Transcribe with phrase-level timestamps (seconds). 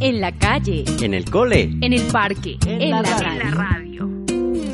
[0.00, 0.84] En la calle.
[1.00, 1.70] En el cole.
[1.80, 2.58] En el parque.
[2.66, 4.08] En, la, radio.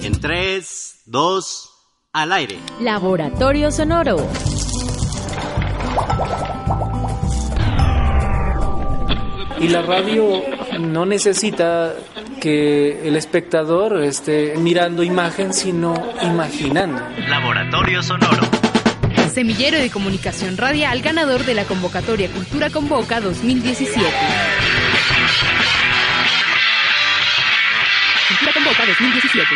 [0.03, 1.71] En 3, 2,
[2.13, 2.59] al aire.
[2.81, 4.17] Laboratorio Sonoro.
[9.61, 10.43] Y la radio
[10.81, 11.95] no necesita
[12.41, 17.01] que el espectador esté mirando imagen, sino imaginando.
[17.29, 18.43] Laboratorio Sonoro.
[19.33, 24.03] Semillero de Comunicación Radial, ganador de la convocatoria Cultura Convoca 2017.
[28.73, 29.55] Cultura Convoca 2017.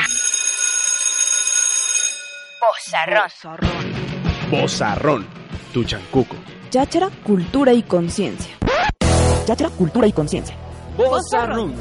[2.60, 3.60] Bozarrón.
[4.50, 5.26] Bozarrón,
[5.72, 6.36] tu chancuco.
[6.70, 8.54] Cháchara, cultura y conciencia.
[9.46, 10.56] Cháchara, cultura y conciencia.
[10.96, 11.74] Bozarrón.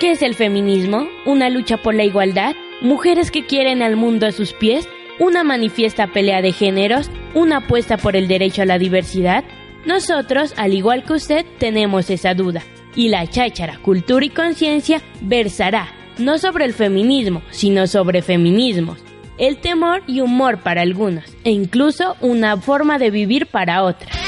[0.00, 1.06] ¿Qué es el feminismo?
[1.24, 2.54] ¿Una lucha por la igualdad?
[2.82, 4.86] ¿Mujeres que quieren al mundo a sus pies?
[5.18, 7.10] ¿Una manifiesta pelea de géneros?
[7.34, 9.44] ¿Una apuesta por el derecho a la diversidad?
[9.86, 12.62] Nosotros, al igual que usted, tenemos esa duda.
[12.96, 18.98] Y la cháchara, cultura y conciencia versará, no sobre el feminismo, sino sobre feminismos.
[19.38, 24.26] El temor y humor para algunos, e incluso una forma de vivir para otras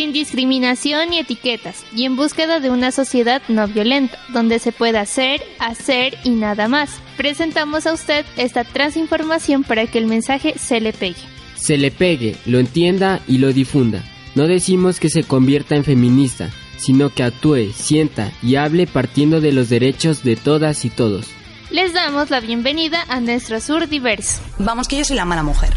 [0.00, 5.02] sin discriminación ni etiquetas, y en búsqueda de una sociedad no violenta, donde se pueda
[5.02, 6.90] hacer, hacer y nada más.
[7.16, 11.20] Presentamos a usted esta transinformación para que el mensaje se le pegue.
[11.54, 14.02] Se le pegue, lo entienda y lo difunda.
[14.34, 19.52] No decimos que se convierta en feminista, sino que actúe, sienta y hable partiendo de
[19.52, 21.26] los derechos de todas y todos.
[21.70, 24.40] Les damos la bienvenida a nuestro sur diverso.
[24.58, 25.74] Vamos que yo soy la mala mujer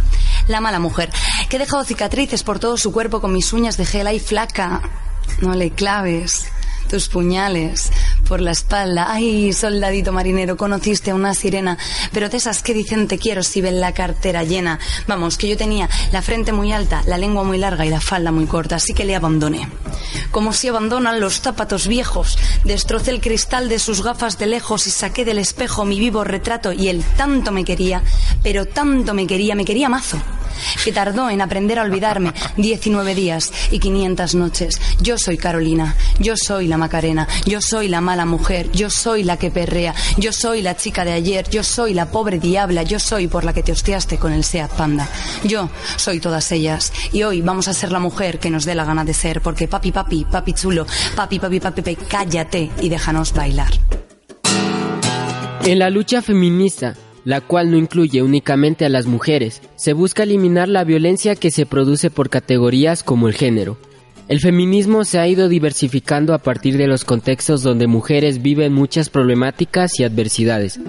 [0.47, 1.09] la mala mujer,
[1.49, 4.81] que he dejado cicatrices por todo su cuerpo con mis uñas de gel y flaca.
[5.41, 6.47] No le claves
[6.89, 7.91] tus puñales
[8.27, 9.07] por la espalda.
[9.09, 11.77] Ay, soldadito marinero, conociste a una sirena,
[12.11, 14.79] pero de esas que dicen te quiero si ven la cartera llena.
[15.07, 18.31] Vamos, que yo tenía la frente muy alta, la lengua muy larga y la falda
[18.31, 19.67] muy corta, así que le abandoné.
[20.31, 24.91] Como si abandonan los zapatos viejos, destrocé el cristal de sus gafas de lejos y
[24.91, 28.01] saqué del espejo mi vivo retrato y él tanto me quería,
[28.41, 30.17] pero tanto me quería, me quería mazo
[30.83, 34.81] que tardó en aprender a olvidarme 19 días y 500 noches.
[35.01, 39.37] Yo soy Carolina, yo soy la Macarena, yo soy la mala mujer, yo soy la
[39.37, 43.27] que perrea, yo soy la chica de ayer, yo soy la pobre diabla, yo soy
[43.27, 45.07] por la que te hostiaste con el Seat Panda.
[45.43, 48.85] Yo soy todas ellas y hoy vamos a ser la mujer que nos dé la
[48.85, 50.85] gana de ser porque papi, papi, papi chulo,
[51.15, 53.71] papi, papi, papi, papi cállate y déjanos bailar.
[55.65, 56.93] En la lucha feminista
[57.25, 59.61] la cual no incluye únicamente a las mujeres.
[59.75, 63.77] Se busca eliminar la violencia que se produce por categorías como el género.
[64.27, 69.09] El feminismo se ha ido diversificando a partir de los contextos donde mujeres viven muchas
[69.09, 70.79] problemáticas y adversidades.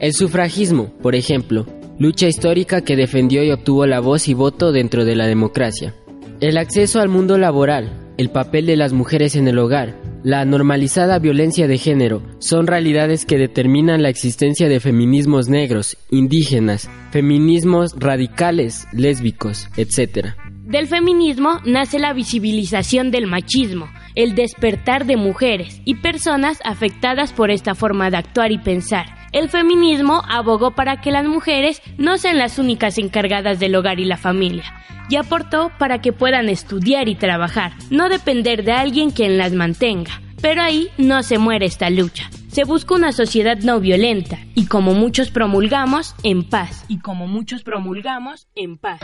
[0.00, 1.66] El sufragismo, por ejemplo,
[1.98, 5.94] lucha histórica que defendió y obtuvo la voz y voto dentro de la democracia.
[6.40, 11.18] El acceso al mundo laboral, el papel de las mujeres en el hogar, la normalizada
[11.18, 18.86] violencia de género son realidades que determinan la existencia de feminismos negros, indígenas, feminismos radicales,
[18.92, 20.34] lésbicos, etc.
[20.64, 27.50] Del feminismo nace la visibilización del machismo, el despertar de mujeres y personas afectadas por
[27.50, 29.17] esta forma de actuar y pensar.
[29.32, 34.04] El feminismo abogó para que las mujeres no sean las únicas encargadas del hogar y
[34.04, 34.64] la familia,
[35.10, 40.22] y aportó para que puedan estudiar y trabajar, no depender de alguien quien las mantenga.
[40.40, 42.30] Pero ahí no se muere esta lucha.
[42.48, 46.84] Se busca una sociedad no violenta y como muchos promulgamos, en paz.
[46.88, 49.00] Y como muchos promulgamos, en paz.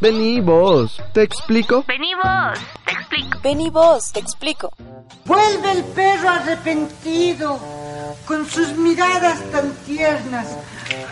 [0.00, 1.84] Vení vos, te explico.
[1.86, 3.38] Vení vos, te explico.
[3.42, 4.70] Vení vos, te explico.
[5.24, 7.58] Vuelve el perro arrepentido,
[8.26, 10.56] con sus miradas tan tiernas,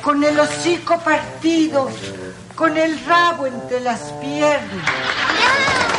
[0.03, 1.89] con el hocico partido,
[2.57, 5.92] con el rabo entre las piernas.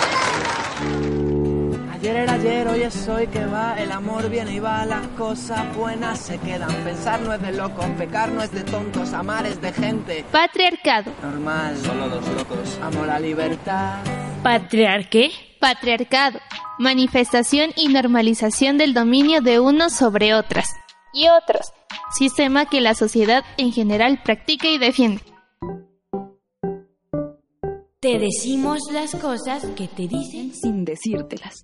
[2.03, 5.73] Ayer era ayer, hoy es hoy que va, el amor viene y va, las cosas
[5.73, 6.69] buenas se quedan.
[6.83, 10.25] Pensar no es de locos, pecar no es de tontos, amar es de gente.
[10.29, 11.13] Patriarcado.
[11.21, 11.77] Normal.
[11.77, 12.77] Solo los locos.
[12.81, 13.99] Amo la libertad.
[14.43, 15.31] ¿Patriarqué?
[15.61, 16.41] Patriarcado.
[16.77, 20.75] Manifestación y normalización del dominio de unos sobre otras.
[21.13, 21.71] Y otros.
[22.11, 25.21] Sistema que la sociedad en general practica y defiende.
[28.03, 31.61] Te decimos las cosas que te dicen sin decírtelas.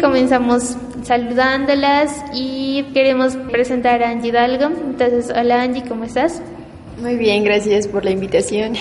[0.00, 4.64] Comenzamos saludándolas y queremos presentar a Angie Hidalgo.
[4.64, 6.40] Entonces, hola Angie, ¿cómo estás?
[7.02, 8.72] Muy bien, gracias por la invitación.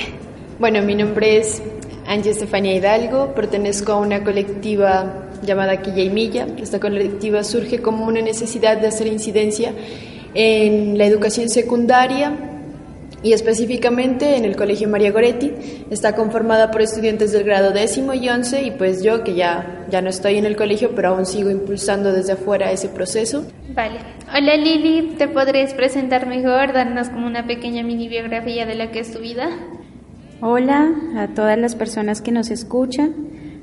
[0.60, 1.62] Bueno, mi nombre es
[2.08, 6.48] Angie Estefania Hidalgo, pertenezco a una colectiva llamada Quilla y Milla.
[6.58, 9.74] Esta colectiva surge como una necesidad de hacer incidencia
[10.34, 12.47] en la educación secundaria
[13.24, 15.52] y específicamente en el Colegio María Goretti.
[15.90, 20.02] Está conformada por estudiantes del grado décimo y once y pues yo que ya, ya
[20.02, 23.46] no estoy en el colegio pero aún sigo impulsando desde afuera ese proceso.
[23.74, 24.00] Vale.
[24.36, 29.00] Hola Lili, ¿te podrías presentar mejor, darnos como una pequeña mini biografía de la que
[29.00, 29.50] es tu vida?
[30.42, 33.16] Hola a todas las personas que nos escuchan.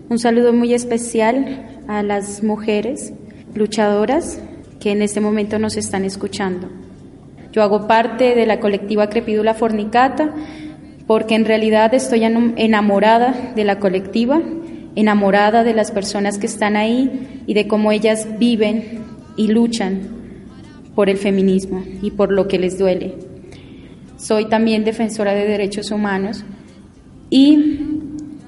[0.08, 3.12] Un saludo muy especial a las mujeres
[3.54, 4.40] luchadoras
[4.80, 6.68] que en este momento nos están escuchando.
[7.54, 10.34] Yo hago parte de la colectiva Crepídula Fornicata
[11.06, 14.42] porque en realidad estoy enamorada de la colectiva,
[14.96, 19.04] enamorada de las personas que están ahí y de cómo ellas viven
[19.36, 20.00] y luchan
[20.96, 23.14] por el feminismo y por lo que les duele.
[24.16, 26.44] Soy también defensora de derechos humanos
[27.30, 27.78] y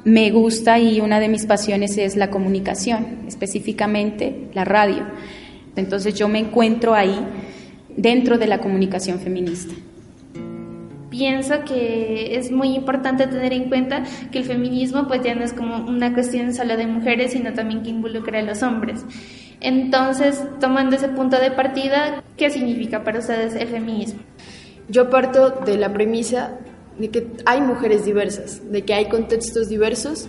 [0.02, 5.04] me gusta y una de mis pasiones es la comunicación, específicamente la radio.
[5.76, 7.24] Entonces yo me encuentro ahí
[7.96, 9.74] dentro de la comunicación feminista.
[11.10, 15.52] Pienso que es muy importante tener en cuenta que el feminismo pues ya no es
[15.52, 19.04] como una cuestión solo de mujeres, sino también que involucra a los hombres.
[19.60, 24.20] Entonces, tomando ese punto de partida, ¿qué significa para ustedes el feminismo?
[24.88, 26.58] Yo parto de la premisa
[26.98, 30.28] de que hay mujeres diversas, de que hay contextos diversos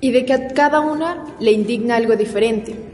[0.00, 2.89] y de que a cada una le indigna algo diferente.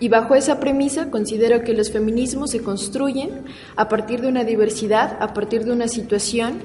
[0.00, 3.44] Y bajo esa premisa considero que los feminismos se construyen
[3.76, 6.62] a partir de una diversidad, a partir de una situación,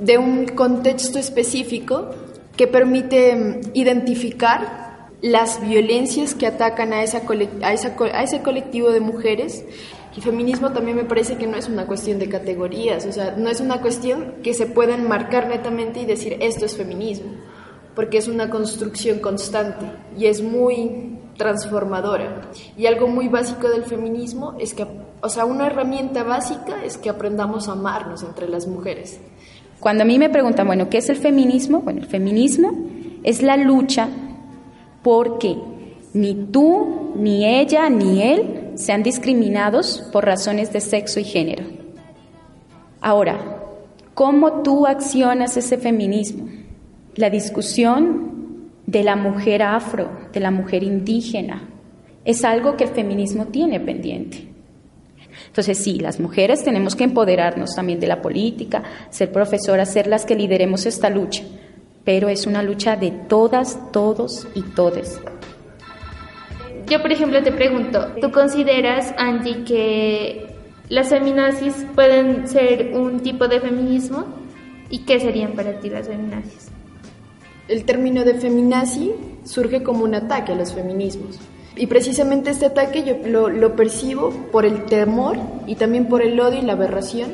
[0.00, 2.10] de un contexto específico
[2.56, 4.86] que permite mm, identificar
[5.20, 7.22] las violencias que atacan a, esa,
[7.62, 9.64] a, a ese colectivo de mujeres.
[10.16, 13.50] Y feminismo también me parece que no es una cuestión de categorías, o sea, no
[13.50, 17.32] es una cuestión que se pueda enmarcar netamente y decir esto es feminismo,
[17.94, 19.84] porque es una construcción constante
[20.16, 22.42] y es muy transformadora.
[22.76, 24.86] Y algo muy básico del feminismo es que,
[25.20, 29.20] o sea, una herramienta básica es que aprendamos a amarnos entre las mujeres.
[29.80, 31.80] Cuando a mí me preguntan, bueno, ¿qué es el feminismo?
[31.80, 32.72] Bueno, el feminismo
[33.22, 34.08] es la lucha
[35.02, 35.56] porque
[36.14, 41.64] ni tú, ni ella, ni él sean discriminados por razones de sexo y género.
[43.00, 43.62] Ahora,
[44.14, 46.48] ¿cómo tú accionas ese feminismo?
[47.14, 48.35] La discusión
[48.86, 51.68] de la mujer afro, de la mujer indígena.
[52.24, 54.48] Es algo que el feminismo tiene pendiente.
[55.46, 60.24] Entonces sí, las mujeres tenemos que empoderarnos también de la política, ser profesoras, ser las
[60.24, 61.44] que lideremos esta lucha,
[62.04, 65.20] pero es una lucha de todas, todos y todes.
[66.88, 70.46] Yo, por ejemplo, te pregunto, ¿tú consideras, Angie, que
[70.88, 74.24] las feminazis pueden ser un tipo de feminismo?
[74.88, 76.65] ¿Y qué serían para ti las feminazis?
[77.68, 79.12] El término de feminazi
[79.44, 81.38] surge como un ataque a los feminismos.
[81.76, 85.36] Y precisamente este ataque yo lo, percibo por el temor
[85.66, 87.30] y también por el odio y la aberración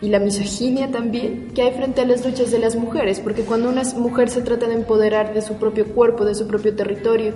[0.00, 3.68] y la misoginia también que hay frente a las luchas de las mujeres, porque cuando
[3.68, 7.34] una mujer se trata de empoderar de su propio cuerpo, de su propio territorio,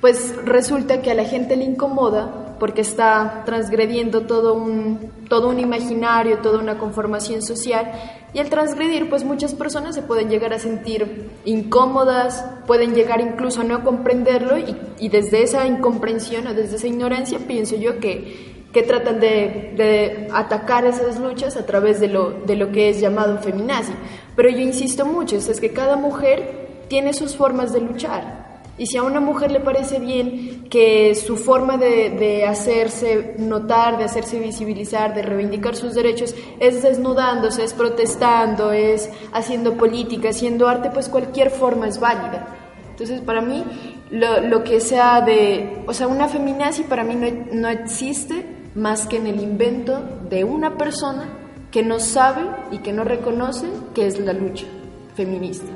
[0.00, 5.58] pues resulta que a la gente le incomoda porque está transgrediendo todo un, todo un
[5.58, 7.90] imaginario, toda una conformación social
[8.32, 13.62] y al transgredir pues muchas personas se pueden llegar a sentir incómodas, pueden llegar incluso
[13.62, 18.84] a no comprenderlo y, desde esa incomprensión o desde esa ignorancia pienso yo que, que
[18.84, 23.38] tratan de, de, atacar esas luchas a través de lo, de lo que es llamado
[23.38, 23.92] feminazi.
[24.36, 28.41] Pero yo insisto mucho, es que cada mujer tiene sus formas de luchar
[28.82, 34.02] y si a una mujer le parece bien que su forma de, hacerse notar, de
[34.02, 40.90] hacerse visibilizar, de reivindicar sus derechos es desnudándose, es protestando, es haciendo política, haciendo arte,
[40.90, 42.48] pues cualquier forma es válida.
[42.90, 43.62] Entonces, para mí,
[44.10, 49.18] lo, que sea de, o sea, una feminazi para mí no, no existe más que
[49.18, 51.28] en el invento de una persona
[51.70, 54.66] que no sabe y que no reconoce que es la lucha
[55.14, 55.70] feminista.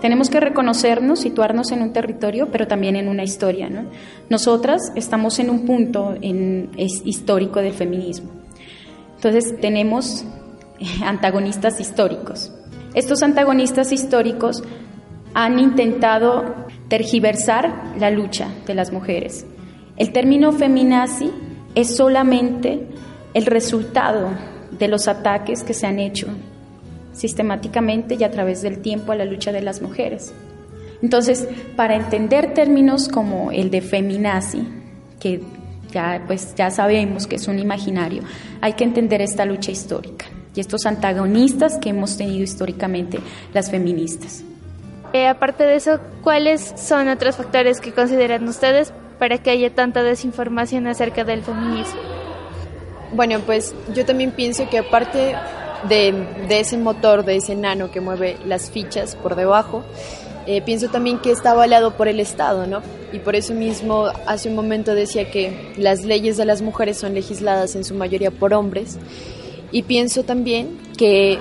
[0.00, 3.68] Tenemos que reconocernos, situarnos en un territorio, pero también en una historia.
[4.30, 8.30] Nosotras estamos en un punto histórico del feminismo.
[9.16, 10.24] Entonces tenemos
[11.04, 12.52] antagonistas históricos.
[12.94, 14.62] Estos antagonistas históricos
[15.34, 19.46] han intentado tergiversar la lucha de las mujeres.
[19.96, 21.30] El término feminazi
[21.74, 22.88] es solamente
[23.34, 24.30] el resultado
[24.76, 26.28] de los ataques que se han hecho
[27.12, 30.32] sistemáticamente y a través del tiempo a la lucha de las mujeres.
[31.02, 34.66] Entonces, para entender términos como el de feminazi,
[35.18, 35.42] que
[35.92, 38.22] ya, pues, ya sabemos que es un imaginario,
[38.60, 43.18] hay que entender esta lucha histórica y estos antagonistas que hemos tenido históricamente
[43.54, 44.42] las feministas.
[45.12, 50.02] Eh, aparte de eso, ¿cuáles son otros factores que consideran ustedes para que haya tanta
[50.02, 52.00] desinformación acerca del feminismo?
[53.12, 55.34] Bueno, pues yo también pienso que aparte
[55.88, 59.82] de, ese motor, de ese nano que mueve las fichas por debajo,
[60.46, 62.82] eh, pienso también que está avalado por el Estado, ¿no?
[63.12, 67.14] Y por eso mismo hace un momento decía que las leyes de las mujeres son
[67.14, 68.98] legisladas en su mayoría por hombres.
[69.72, 71.38] Y pienso también que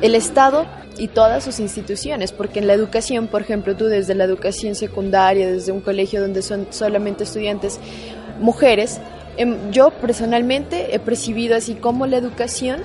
[0.00, 0.66] el Estado
[0.98, 5.46] y todas sus instituciones, porque en la educación, por ejemplo, tú desde la educación secundaria,
[5.46, 7.78] desde un colegio donde son solamente estudiantes
[8.40, 9.00] mujeres,
[9.36, 12.80] em, yo personalmente he percibido así como la educación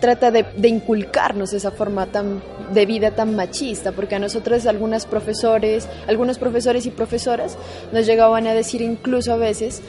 [0.00, 2.42] trata de, inculcarnos esa forma tan
[2.72, 7.56] de vida tan machista, porque a nosotros algunas profesores, algunos profesores y profesoras
[7.92, 9.82] nos llegaban a decir incluso a veces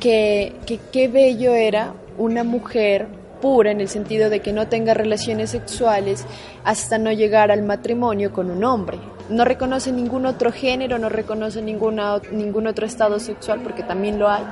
[0.00, 0.52] que
[0.92, 3.06] qué bello era una mujer
[3.40, 6.24] pura en el sentido de que no tenga relaciones sexuales
[6.64, 8.98] hasta no llegar al matrimonio con un hombre.
[9.28, 14.30] No reconoce ningún otro género, no reconoce ninguna, ningún otro estado sexual porque también lo
[14.30, 14.44] hay.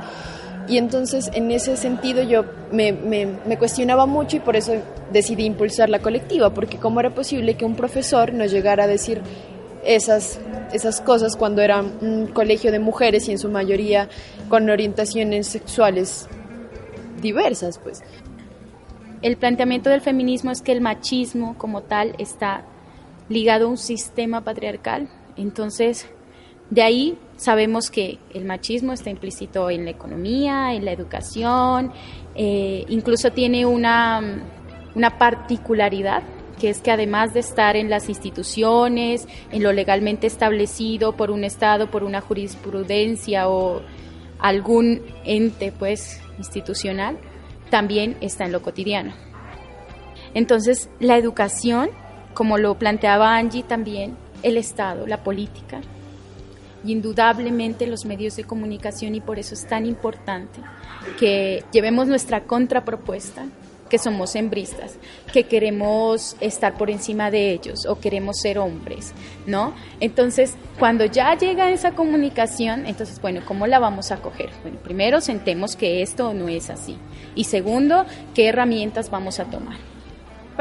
[0.68, 4.74] Y entonces en ese sentido yo me, me, cuestionaba mucho y por eso
[5.10, 9.22] decidí impulsar la colectiva, porque cómo era posible que un profesor nos llegara a decir
[9.84, 10.40] esas,
[10.72, 14.08] esas cosas cuando era un colegio de mujeres y en su mayoría
[14.48, 16.28] con orientaciones sexuales
[17.20, 18.02] diversas, pues.
[19.22, 22.64] El planteamiento del feminismo es que el machismo como tal está
[23.28, 25.08] ligado a un sistema patriarcal.
[25.36, 26.06] Entonces,
[26.70, 31.92] de ahí sabemos que el machismo está implícito en la economía, en la educación,
[32.34, 34.42] eh, incluso tiene una,
[34.94, 36.22] una particularidad
[36.58, 41.42] que es que además de estar en las instituciones, en lo legalmente establecido por un
[41.42, 43.82] Estado, por una jurisprudencia o
[44.38, 47.18] algún ente pues institucional,
[47.68, 49.12] también está en lo cotidiano.
[50.34, 51.90] Entonces, la educación,
[52.32, 55.80] como lo planteaba Angie también, el Estado, la política,
[56.84, 60.60] indudablemente los medios de comunicación y por eso es tan importante
[61.18, 63.46] que llevemos nuestra contrapropuesta
[63.92, 64.96] que somos hembristas,
[65.34, 69.12] que queremos estar por encima de ellos o queremos ser hombres,
[69.46, 69.74] ¿no?
[70.00, 74.48] Entonces, cuando ya llega esa comunicación, entonces, bueno, ¿cómo la vamos a coger?
[74.62, 76.96] Bueno, primero sentemos que esto no es así.
[77.34, 79.91] Y segundo, ¿qué herramientas vamos a tomar?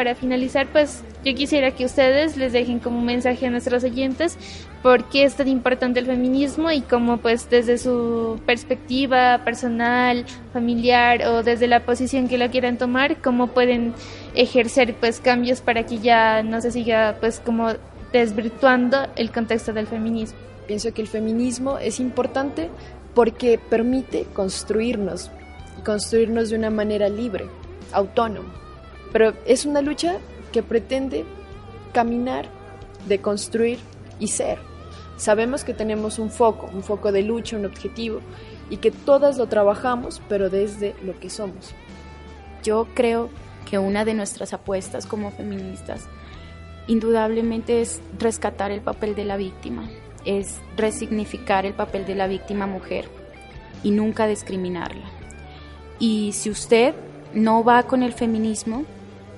[0.02, 4.36] Para finalizar, pues yo quisiera que ustedes les dejen como un mensaje a nuestros oyentes
[4.82, 11.28] por qué es tan importante el feminismo y cómo pues desde su perspectiva personal, familiar
[11.28, 13.94] o desde la posición que la quieran tomar, cómo pueden
[14.34, 17.70] ejercer pues cambios para que ya no se siga pues como
[18.12, 20.40] desvirtuando el contexto del feminismo.
[20.66, 22.72] Pienso que el feminismo es importante
[23.14, 25.30] porque permite construirnos,
[25.86, 27.46] construirnos de una manera libre,
[27.92, 28.61] autónoma.
[29.12, 30.18] Pero es una lucha
[30.52, 31.26] que pretende
[31.94, 32.48] caminar,
[33.08, 33.80] de construir
[34.20, 34.60] y ser.
[35.18, 38.22] Sabemos que tenemos un foco, un foco de lucha, un objetivo,
[38.70, 41.74] y que todas lo trabajamos, pero desde lo que somos.
[42.64, 43.30] Yo creo
[43.70, 46.08] que una de nuestras apuestas como feministas
[46.88, 49.90] indudablemente es rescatar el papel de la víctima,
[50.26, 53.06] es resignificar el papel de la víctima mujer
[53.84, 55.06] y nunca discriminarla.
[56.00, 56.96] Y si usted
[57.34, 58.86] no va con el feminismo,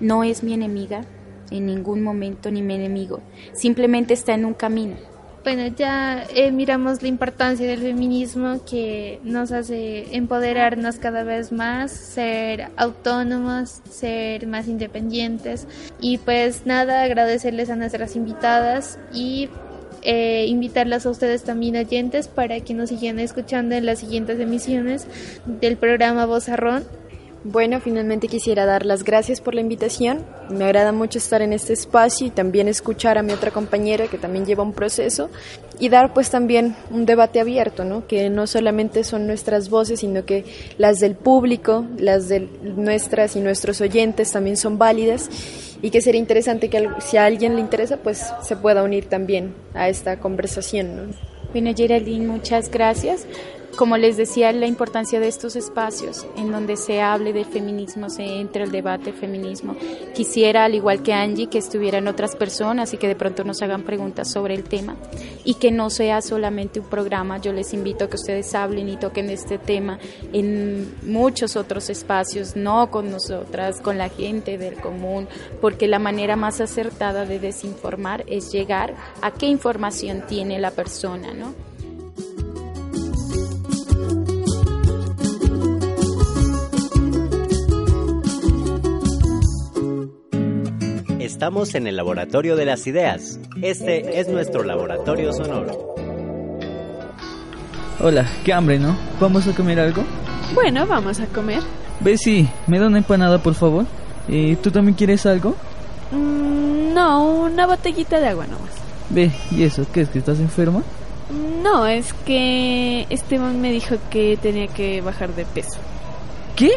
[0.04, 1.06] no es mi enemiga,
[1.50, 3.22] en ningún momento ni mi enemigo,
[3.54, 4.96] simplemente está en un camino.
[5.44, 11.92] Bueno, ya eh, miramos la importancia del feminismo que nos hace empoderarnos cada vez más,
[11.92, 15.68] ser autónomos, ser más independientes.
[16.00, 19.50] Y pues nada, agradecerles a nuestras invitadas y
[20.02, 25.08] eh, invitarlas a ustedes también oyentes para que nos sigan escuchando en las siguientes emisiones
[25.46, 26.86] del programa Voz Arrón
[27.46, 30.26] bueno, finalmente quisiera dar las gracias por la invitación.
[30.50, 34.18] Me agrada mucho estar en este espacio y también escuchar a mi otra compañera que
[34.18, 35.30] también lleva un proceso
[35.78, 38.08] y dar pues también un debate abierto, ¿no?
[38.08, 40.46] Que no solamente son nuestras voces, sino que
[40.78, 45.30] las del público, las de nuestras y nuestros oyentes también son válidas
[45.82, 49.54] y que sería interesante que si a alguien le interesa pues se pueda unir también
[49.74, 51.14] a esta conversación, ¿no?
[51.52, 53.28] Bueno, Geraldine, muchas gracias.
[53.76, 58.24] Como les decía, la importancia de estos espacios en donde se hable de feminismo, se
[58.24, 59.76] entre el debate feminismo.
[60.14, 63.82] Quisiera, al igual que Angie, que estuvieran otras personas y que de pronto nos hagan
[63.82, 64.96] preguntas sobre el tema
[65.44, 67.40] y que no sea solamente un programa.
[67.40, 69.98] Yo les invito a que ustedes hablen y toquen este tema
[70.34, 75.28] en muchos otros espacios, no con nosotras, con la gente del común,
[75.62, 81.34] porque la manera más acertada de desinformar es llegar a qué información tiene la persona,
[81.34, 81.73] ¿no?
[91.44, 93.38] Estamos en el Laboratorio de las Ideas.
[93.62, 95.94] Este es nuestro laboratorio sonoro.
[98.00, 98.96] Hola, qué hambre, ¿no?
[99.20, 100.06] ¿Vamos a comer algo?
[100.54, 101.62] Bueno, vamos a comer.
[102.00, 103.86] Ve, sí, me da una empanada, por favor.
[104.30, 105.54] ¿Y ¿Tú también quieres algo?
[106.12, 108.72] Mm, no, una botellita de agua nomás.
[109.10, 109.86] Ve, ¿y eso?
[109.92, 110.82] ¿Qué es que estás enferma?
[111.62, 115.78] No, es que Esteban me dijo que tenía que bajar de peso.
[116.56, 116.72] ¿Qué?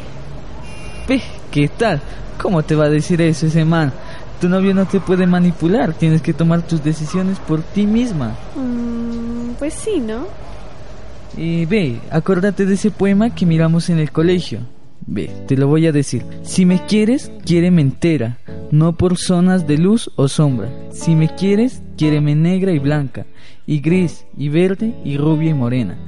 [1.07, 2.01] Ve, ¿qué tal?
[2.43, 3.93] ¿Cómo te va a decir eso ese man?
[4.41, 8.37] Tu novio no te puede manipular, tienes que tomar tus decisiones por ti misma.
[8.55, 10.27] Mm, pues sí, ¿no?
[11.37, 14.61] Y ve, acuérdate de ese poema que miramos en el colegio.
[15.07, 16.25] Ve, te lo voy a decir.
[16.43, 18.39] Si me quieres, quiéreme entera,
[18.71, 20.69] no por zonas de luz o sombra.
[20.91, 23.27] Si me quieres, quiéreme negra y blanca,
[23.67, 25.99] y gris, y verde, y rubia y morena.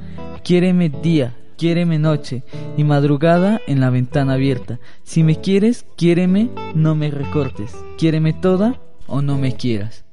[0.43, 2.43] Quiéreme día, quiéreme noche
[2.77, 4.79] y madrugada en la ventana abierta.
[5.03, 7.75] Si me quieres, quiéreme, no me recortes.
[7.97, 10.05] Quiéreme toda o no me quieras.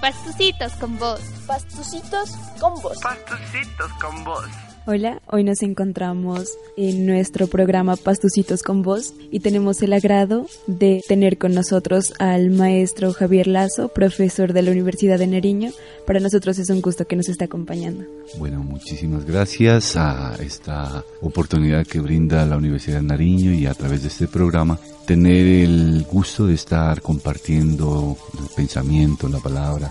[0.00, 1.20] Pastucitos con vos.
[1.46, 2.98] Pastucitos con vos.
[3.02, 4.65] Pastucitos con vos.
[4.88, 11.02] Hola, hoy nos encontramos en nuestro programa Pastucitos con Voz y tenemos el agrado de
[11.08, 15.72] tener con nosotros al maestro Javier Lazo, profesor de la Universidad de Nariño.
[16.06, 18.04] Para nosotros es un gusto que nos esté acompañando.
[18.38, 24.02] Bueno, muchísimas gracias a esta oportunidad que brinda la Universidad de Nariño y a través
[24.02, 29.90] de este programa tener el gusto de estar compartiendo el pensamiento, la palabra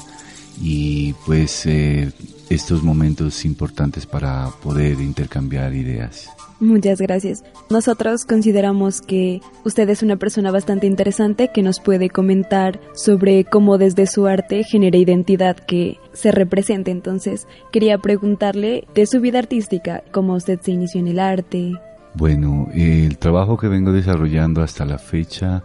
[0.61, 2.11] y pues eh,
[2.49, 6.29] estos momentos importantes para poder intercambiar ideas.
[6.59, 7.43] Muchas gracias.
[7.69, 13.77] Nosotros consideramos que usted es una persona bastante interesante que nos puede comentar sobre cómo
[13.77, 16.91] desde su arte genera identidad que se represente.
[16.91, 21.73] Entonces, quería preguntarle de su vida artística, cómo usted se inició en el arte.
[22.13, 25.63] Bueno, el trabajo que vengo desarrollando hasta la fecha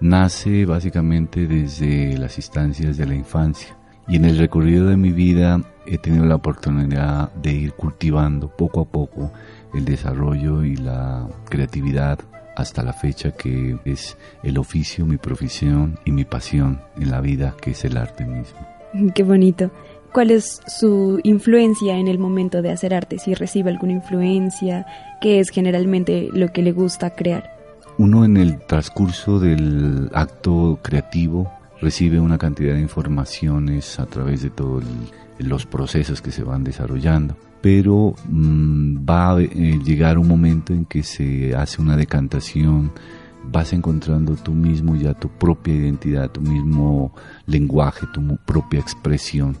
[0.00, 3.76] nace básicamente desde las instancias de la infancia.
[4.06, 8.80] Y en el recorrido de mi vida he tenido la oportunidad de ir cultivando poco
[8.80, 9.32] a poco
[9.74, 12.18] el desarrollo y la creatividad
[12.56, 17.56] hasta la fecha que es el oficio, mi profesión y mi pasión en la vida,
[17.60, 18.58] que es el arte mismo.
[19.14, 19.70] Qué bonito.
[20.12, 23.18] ¿Cuál es su influencia en el momento de hacer arte?
[23.18, 24.86] Si recibe alguna influencia,
[25.20, 27.50] ¿qué es generalmente lo que le gusta crear?
[27.98, 31.50] Uno en el transcurso del acto creativo
[31.84, 34.82] recibe una cantidad de informaciones a través de todos
[35.38, 37.36] los procesos que se van desarrollando.
[37.60, 42.90] Pero mm, va a eh, llegar un momento en que se hace una decantación,
[43.52, 47.14] vas encontrando tú mismo ya tu propia identidad, tu mismo
[47.46, 49.56] lenguaje, tu propia expresión.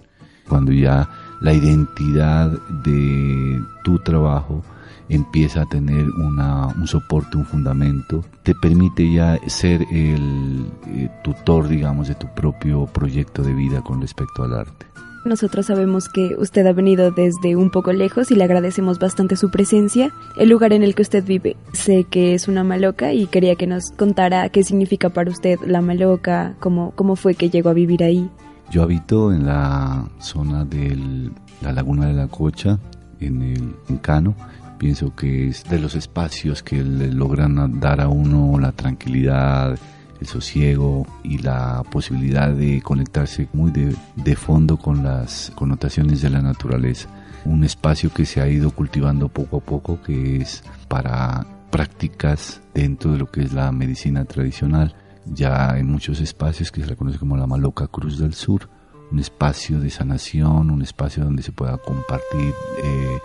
[0.48, 1.08] Cuando ya
[1.40, 2.50] la identidad
[2.84, 4.62] de tu trabajo
[5.08, 11.68] empieza a tener una, un soporte, un fundamento, te permite ya ser el eh, tutor,
[11.68, 14.86] digamos, de tu propio proyecto de vida con respecto al arte.
[15.24, 19.50] Nosotros sabemos que usted ha venido desde un poco lejos y le agradecemos bastante su
[19.50, 20.12] presencia.
[20.36, 23.66] El lugar en el que usted vive, sé que es una maloca y quería que
[23.66, 28.04] nos contara qué significa para usted la maloca, cómo, cómo fue que llegó a vivir
[28.04, 28.28] ahí.
[28.70, 31.30] Yo habito en la zona de
[31.62, 32.78] la laguna de la Cocha,
[33.18, 34.34] en el Encano,
[34.78, 39.78] pienso que es de los espacios que le logran dar a uno la tranquilidad,
[40.20, 46.30] el sosiego y la posibilidad de conectarse muy de, de, fondo con las connotaciones de
[46.30, 47.08] la naturaleza.
[47.44, 53.12] Un espacio que se ha ido cultivando poco a poco, que es para prácticas dentro
[53.12, 54.94] de lo que es la medicina tradicional.
[55.26, 58.68] Ya en muchos espacios que se le conoce como la Maloca Cruz del Sur,
[59.10, 63.18] un espacio de sanación, un espacio donde se pueda compartir eh,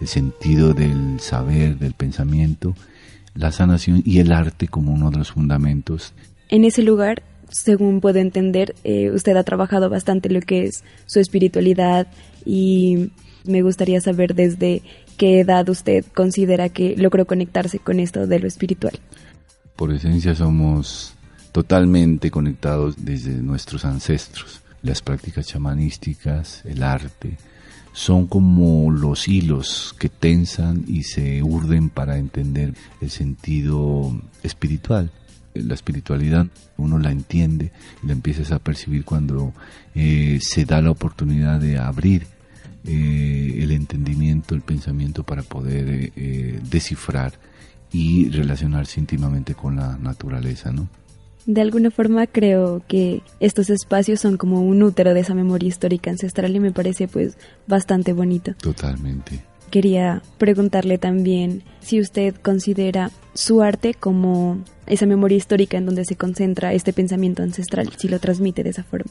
[0.00, 2.74] el sentido del saber, del pensamiento,
[3.34, 6.12] la sanación y el arte como uno de los fundamentos.
[6.48, 11.20] En ese lugar, según puedo entender, eh, usted ha trabajado bastante lo que es su
[11.20, 12.06] espiritualidad
[12.44, 13.10] y
[13.44, 14.82] me gustaría saber desde
[15.16, 18.98] qué edad usted considera que logró conectarse con esto de lo espiritual.
[19.76, 21.14] Por esencia somos
[21.52, 27.36] totalmente conectados desde nuestros ancestros las prácticas chamanísticas, el arte,
[27.96, 35.10] son como los hilos que tensan y se urden para entender el sentido espiritual.
[35.54, 39.54] La espiritualidad uno la entiende y la empiezas a percibir cuando
[39.94, 42.26] eh, se da la oportunidad de abrir
[42.84, 47.32] eh, el entendimiento, el pensamiento para poder eh, descifrar
[47.92, 50.86] y relacionarse íntimamente con la naturaleza, ¿no?
[51.46, 56.10] De alguna forma creo que estos espacios son como un útero de esa memoria histórica
[56.10, 58.54] ancestral y me parece pues bastante bonito.
[58.54, 59.44] Totalmente.
[59.70, 66.16] Quería preguntarle también si usted considera su arte como esa memoria histórica en donde se
[66.16, 69.10] concentra este pensamiento ancestral, si lo transmite de esa forma.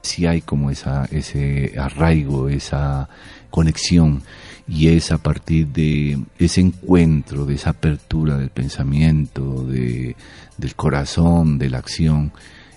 [0.00, 3.08] Si hay como esa, ese arraigo, esa
[3.50, 4.22] conexión
[4.66, 10.16] y es a partir de ese encuentro, de esa apertura del pensamiento, de,
[10.56, 12.32] del corazón, de la acción,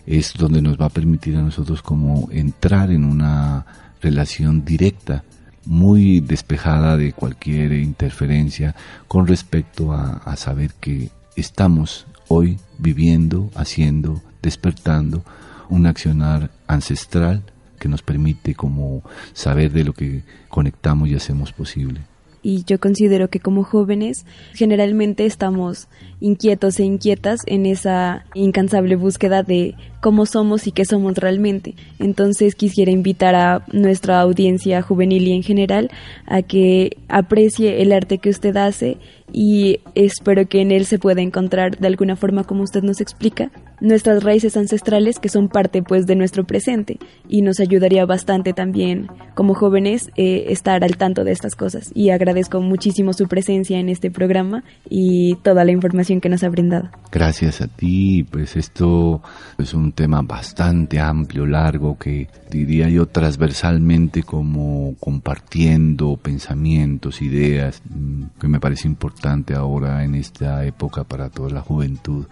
[0.05, 3.65] es donde nos va a permitir a nosotros como entrar en una
[4.01, 5.23] relación directa,
[5.65, 8.73] muy despejada de cualquier interferencia
[9.07, 15.23] con respecto a, a saber que estamos hoy viviendo, haciendo, despertando
[15.69, 17.43] un accionar ancestral
[17.79, 22.01] que nos permite como saber de lo que conectamos y hacemos posible.
[22.43, 25.87] Y yo considero que como jóvenes generalmente estamos
[26.21, 31.75] inquietos e inquietas en esa incansable búsqueda de cómo somos y qué somos realmente.
[31.99, 35.91] Entonces quisiera invitar a nuestra audiencia juvenil y en general
[36.25, 38.97] a que aprecie el arte que usted hace
[39.31, 43.51] y espero que en él se pueda encontrar de alguna forma como usted nos explica
[43.81, 49.07] nuestras raíces ancestrales que son parte pues de nuestro presente y nos ayudaría bastante también
[49.35, 53.89] como jóvenes eh, estar al tanto de estas cosas y agradezco muchísimo su presencia en
[53.89, 56.89] este programa y toda la información que nos ha brindado.
[57.11, 59.21] Gracias a ti, pues esto
[59.57, 68.39] es un tema bastante amplio, largo que diría yo transversalmente como compartiendo pensamientos, ideas, mm,
[68.39, 69.16] que me parece importante
[69.55, 72.25] ahora en esta época para toda la juventud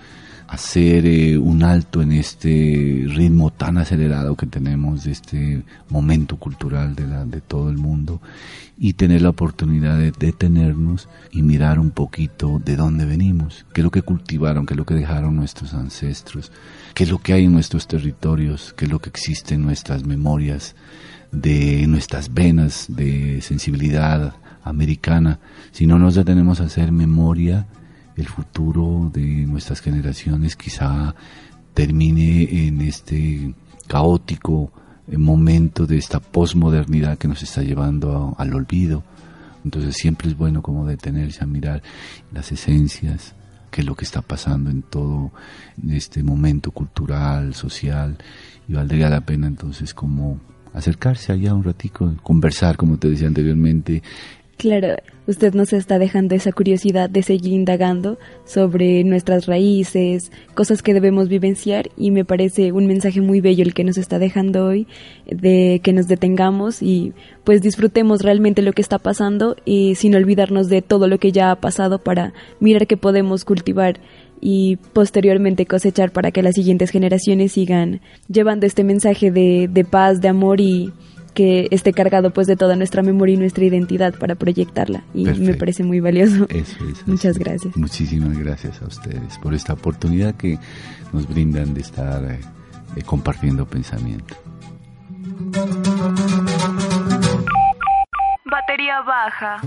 [0.48, 6.95] hacer eh, un alto en este ritmo tan acelerado que tenemos de este momento cultural
[6.95, 8.21] de, de todo el mundo
[8.78, 13.86] y tener la oportunidad de detenernos y mirar un poquito de dónde venimos, qué es
[13.86, 16.52] lo que cultivaron, qué es lo que dejaron nuestros ancestros,
[16.93, 20.06] qué es lo que hay en nuestros territorios, qué es lo que existe en nuestras
[20.06, 20.76] memorias,
[21.32, 25.39] de nuestras venas de sensibilidad americana.
[25.71, 27.67] Si no nos detenemos a hacer memoria,
[28.17, 31.15] el futuro de nuestras generaciones quizá
[31.73, 33.54] termine en este
[33.88, 34.71] caótico
[35.08, 39.04] momento de esta posmodernidad que nos está llevando al olvido.
[39.63, 41.82] Entonces siempre es bueno como detenerse a mirar
[42.32, 43.36] las esencias,
[43.71, 45.32] qué es lo que está pasando en todo
[45.89, 48.17] este momento cultural, social,
[48.67, 50.39] y valdría la pena entonces como
[50.73, 54.04] acercarse allá un ratico, conversar, como te decía anteriormente,
[54.58, 54.96] Claro,
[55.28, 61.28] usted nos está dejando esa curiosidad de seguir indagando sobre nuestras raíces, cosas que debemos
[61.28, 64.88] vivenciar y me parece un mensaje muy bello el que nos está dejando hoy
[65.26, 67.12] de que nos detengamos y
[67.44, 71.52] pues disfrutemos realmente lo que está pasando y sin olvidarnos de todo lo que ya
[71.52, 74.00] ha pasado para mirar qué podemos cultivar
[74.39, 80.22] y posteriormente cosechar para que las siguientes generaciones sigan llevando este mensaje de, de paz,
[80.22, 80.94] de amor y
[81.36, 85.54] que esté cargado pues de toda nuestra memoria y nuestra identidad para proyectarla y me
[85.54, 86.48] parece muy valioso.
[87.06, 87.76] Muchas gracias.
[87.78, 90.58] Muchísimas gracias a ustedes por esta oportunidad que
[91.13, 92.24] nos brindan de estar
[92.95, 94.36] eh, compartiendo pensamiento.
[98.45, 99.62] Batería baja.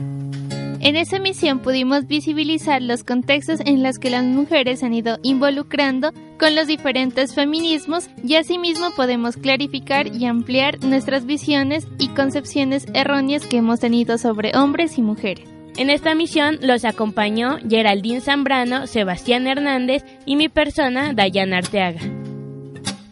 [0.80, 6.12] En esa emisión pudimos visibilizar los contextos en los que las mujeres han ido involucrando
[6.38, 13.46] con los diferentes feminismos y asimismo podemos clarificar y ampliar nuestras visiones y concepciones erróneas
[13.46, 15.48] que hemos tenido sobre hombres y mujeres.
[15.76, 22.17] En esta misión los acompañó Geraldine Zambrano, Sebastián Hernández y mi persona, Dayana Arteaga.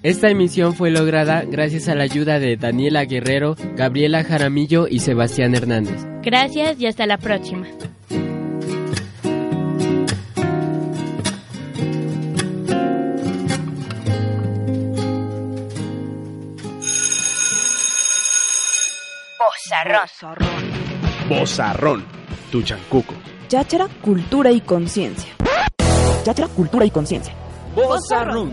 [0.06, 5.56] Esta emisión fue lograda gracias a la ayuda de Daniela Guerrero, Gabriela Jaramillo y Sebastián
[5.56, 6.06] Hernández.
[6.22, 7.66] Gracias y hasta la próxima.
[19.40, 20.36] Bozarrón.
[21.28, 22.04] Bozarrón,
[22.52, 23.12] tu chancuco.
[23.48, 25.32] Cháchara, cultura y conciencia.
[26.22, 27.34] Cháchara, cultura y conciencia.
[27.74, 28.52] Bozarrón.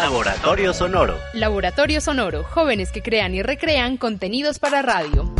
[0.00, 1.18] Laboratorio Sonoro.
[1.34, 5.34] Laboratorio Sonoro, jóvenes que crean y recrean contenidos para radio.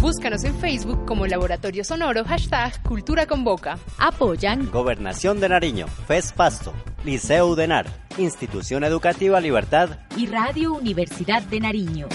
[0.00, 3.78] Búscanos en Facebook como Laboratorio Sonoro, hashtag Cultura Convoca.
[3.96, 7.86] Apoyan Gobernación de Nariño, FES Pasto, Liceo Udenar,
[8.18, 12.08] Institución Educativa Libertad y Radio Universidad de Nariño.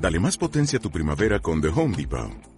[0.00, 2.57] Dale más potencia a tu primavera con The Home Depot.